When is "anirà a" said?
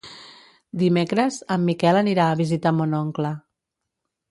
2.01-2.41